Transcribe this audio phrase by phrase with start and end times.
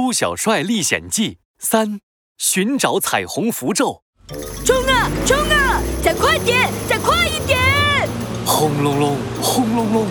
[0.00, 1.98] 猪小帅历险记三：
[2.38, 4.04] 寻找彩虹符咒。
[4.64, 5.82] 冲啊冲啊！
[6.00, 7.58] 再快点，再快一点！
[8.46, 10.06] 轰隆隆，轰隆隆！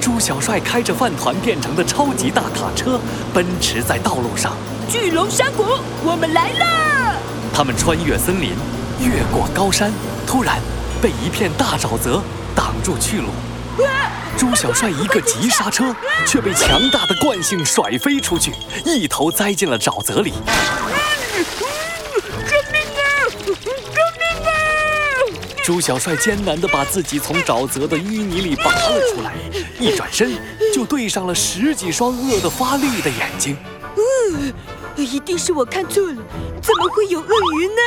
[0.00, 2.98] 猪小帅开着饭团变成的超级大卡车
[3.34, 4.56] 奔驰在道路上。
[4.88, 5.64] 巨龙山谷，
[6.02, 7.20] 我们来了！
[7.52, 8.52] 他们穿越森林，
[9.00, 9.92] 越过高山，
[10.26, 10.58] 突然
[11.02, 12.22] 被一片大沼泽
[12.56, 13.28] 挡住去路。
[14.36, 15.94] 猪小帅一个急刹车，
[16.26, 18.52] 却被强大的惯性甩飞出去，
[18.84, 20.32] 一头栽进了沼泽里。
[22.46, 23.04] 救命啊！
[23.44, 24.52] 救命啊！
[25.62, 29.34] 猪小帅艰难地把自己从沼泽的淤泥里拔了出来，
[29.78, 30.32] 一转身
[30.74, 33.56] 就对上了十几双饿得发绿的眼睛。
[33.96, 34.52] 嗯，
[34.96, 36.16] 一定是我看错了，
[36.62, 37.28] 怎么会有鳄
[37.60, 37.82] 鱼呢？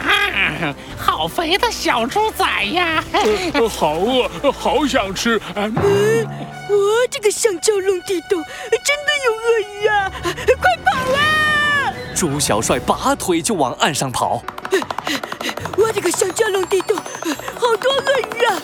[0.00, 3.02] 啊， 好肥的小猪仔呀！
[3.54, 5.40] 呃好饿，好想吃。
[5.54, 8.42] 嗯嗯，哇，这个香蕉龙地洞
[8.84, 10.12] 真的有鳄鱼啊！
[10.60, 11.92] 快跑啊！
[12.14, 14.42] 猪小帅拔腿就往岸上跑。
[15.76, 18.56] 我这个香蕉龙地洞好多鳄鱼啊！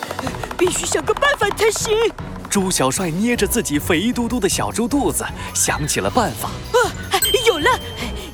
[0.57, 1.95] 必须想个办法才行。
[2.49, 6.49] 猪小帅捏着自己肥嘟嘟的小猪肚子，想起了办法。
[6.49, 7.79] 啊，有了！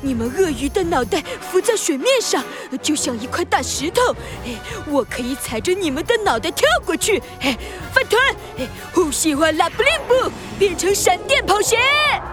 [0.04, 2.44] 你们鳄鱼的脑袋浮在水面上，
[2.82, 4.14] 就像一块大石头。
[4.44, 4.54] 哎，
[4.86, 7.22] 我可以踩着你们的脑袋跳过去。
[7.40, 7.56] 哎，
[7.92, 8.20] 饭团，
[8.58, 11.78] 哎，呼喜欢拉布灵布，变成闪电跑鞋。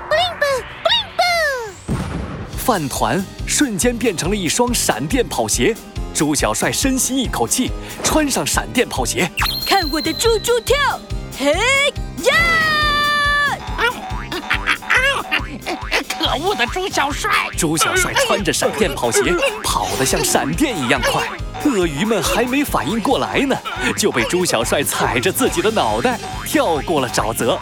[0.09, 0.45] 布灵布，
[0.83, 2.57] 布灵布。
[2.57, 5.73] 饭团瞬间变成了一双闪电跑鞋。
[6.13, 7.71] 猪小帅深吸一口气，
[8.03, 9.31] 穿上闪电跑鞋，
[9.65, 10.75] 看我的猪猪跳！
[11.39, 11.53] 嘿
[12.25, 12.70] 呀！
[16.31, 17.29] 可恶的猪小帅！
[17.57, 19.21] 猪小帅穿着闪电跑鞋，
[19.61, 21.27] 跑得像闪电一样快。
[21.65, 23.57] 鳄鱼们还没反应过来呢，
[23.97, 27.59] 就被猪小帅踩着自己的脑袋跳过了沼泽。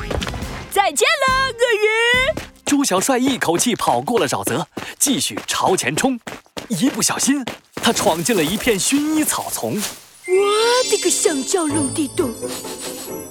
[0.70, 2.42] 再见了，鳄鱼！
[2.64, 4.68] 猪小帅一口气跑过了沼泽，
[5.00, 6.20] 继续朝前冲。
[6.68, 9.82] 一不小心，他闯进了一片薰衣草丛。
[10.28, 12.30] 我的个香蕉龙地洞，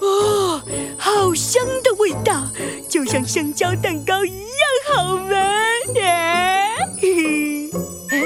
[0.00, 0.60] 哦，
[0.98, 2.42] 好香的味道，
[2.90, 5.36] 就像香蕉蛋糕一样好闻。
[6.00, 6.68] 哎，
[7.00, 7.70] 嘿嘿，
[8.10, 8.22] 哎，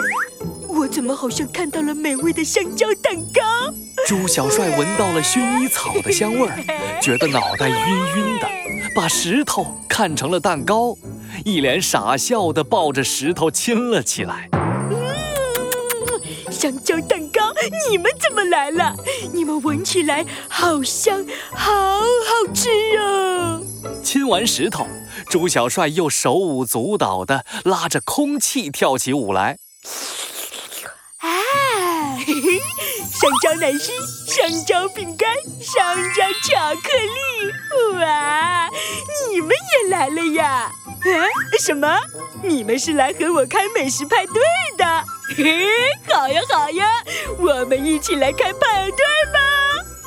[0.68, 3.42] 我怎么好像看到了美味的香蕉蛋糕？
[4.06, 6.64] 猪小帅闻到了薰衣草的香味儿，
[7.00, 7.76] 觉得脑袋晕
[8.16, 8.48] 晕的，
[8.94, 10.96] 把石头看成了蛋糕，
[11.44, 14.48] 一脸傻笑的抱着石头亲了起来。
[16.50, 17.40] 香蕉蛋糕，
[17.90, 18.94] 你们怎么来了？
[19.32, 21.24] 你们闻起来好香，
[21.54, 22.02] 好好！
[24.12, 24.86] 亲完石头，
[25.30, 29.56] 猪小帅又手舞足蹈地拉着空气跳起舞来。
[31.16, 31.30] 啊，
[32.18, 32.60] 嘿嘿，
[33.10, 33.92] 香蕉奶昔、
[34.26, 38.68] 香蕉饼干、香蕉巧克力，哇！
[39.30, 40.44] 你们也来了呀？
[40.44, 40.70] 啊？
[41.58, 41.98] 什么？
[42.42, 44.34] 你们是来和我开美食派对
[44.76, 44.84] 的？
[45.38, 45.70] 嘿，
[46.12, 46.86] 好呀好呀，
[47.38, 48.98] 我们一起来开派对
[49.32, 49.40] 吧！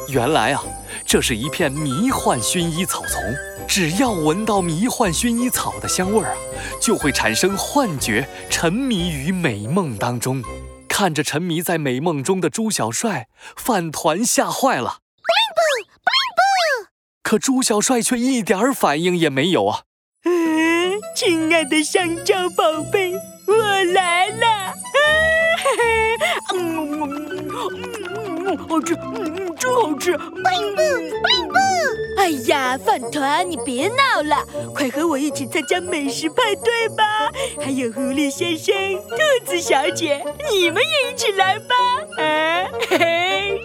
[0.10, 0.64] 原来啊，
[1.06, 3.22] 这是一片迷幻薰衣草丛，
[3.68, 6.38] 只要闻到迷幻薰衣草的香味儿啊，
[6.82, 10.44] 就会产生幻觉，沉迷于美梦当中。
[10.88, 15.00] 看着沉迷在美梦中的猪小帅，饭团吓坏了。
[15.22, 15.64] 蹦蹦
[16.04, 16.44] 蹦蹦
[17.22, 19.82] 可猪小帅却一点儿反应也没有啊！
[20.24, 23.14] 嗯，亲爱的香蕉宝贝，
[23.48, 23.54] 我
[23.94, 24.48] 来了！
[24.48, 24.74] 啊，
[25.58, 26.18] 嘿嘿，
[26.56, 30.18] 嗯嗯嗯，好吃，嗯嗯，真好吃！
[30.18, 31.56] 布布布！
[32.18, 37.04] 哎呀，饭团，你别闹了，快和我一起参加美食派对吧！
[37.62, 38.74] 还有狐狸先生、
[39.10, 41.76] 兔子小姐，你们也一起来吧！
[42.18, 43.62] 啊，嘿嘿，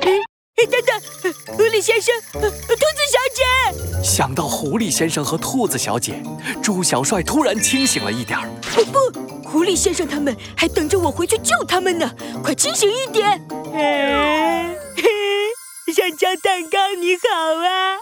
[0.00, 0.18] 嘿，
[0.56, 4.02] 哎，等等，狐狸先生、兔子小姐。
[4.02, 6.22] 想到狐狸先生和兔子小姐，
[6.62, 8.48] 猪小帅突然清醒了一点儿。
[8.74, 8.98] 不不，
[9.48, 12.10] 狐狸先生他们还等着我回去救他们呢，
[12.42, 13.40] 快清醒一点！
[13.72, 14.09] 哎，
[16.36, 17.28] 蛋糕你好
[17.66, 17.98] 啊！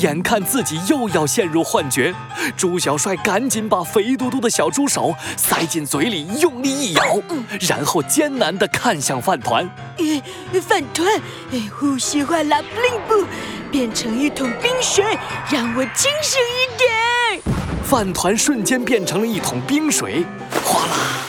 [0.00, 2.12] 眼看自己又要陷入幻觉，
[2.56, 7.22] 猪小帅赶紧把肥嘟嘟的小猪手塞进嘴里，用力一咬，
[7.60, 9.64] 然后艰难地看向饭团。
[9.98, 11.06] 呃，饭团，
[11.52, 13.24] 呃呼吸换拉布灵布，
[13.70, 15.04] 变成一桶冰水，
[15.48, 17.54] 让我清醒一点。
[17.84, 20.26] 饭团瞬间变成了一桶冰水，
[20.64, 21.22] 哗啦，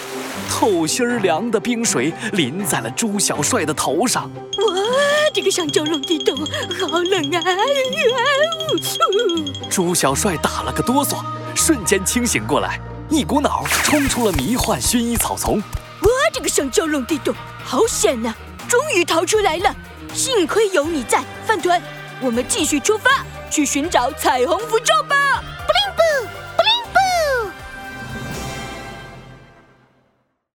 [0.65, 4.23] 透心儿凉的冰水淋在了猪小帅的头上。
[4.33, 4.73] 哇，
[5.31, 7.39] 这个香蕉龙地洞好冷啊！
[9.69, 11.23] 猪小帅打了个哆嗦，
[11.53, 12.79] 瞬间清醒过来，
[13.11, 15.59] 一股脑儿冲出了迷幻薰衣草丛。
[15.59, 17.31] 哇，这个香蕉龙地洞
[17.63, 18.33] 好险呐、
[18.67, 19.71] 终于逃出来了！
[20.15, 21.79] 幸亏有你在，饭团，
[22.19, 25.15] 我们继续出发去寻找彩虹符咒吧。